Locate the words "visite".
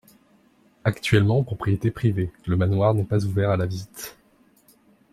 3.67-4.17